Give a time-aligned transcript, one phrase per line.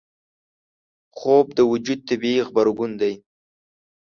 [1.17, 3.13] خوب د وجود طبیعي غبرګون دی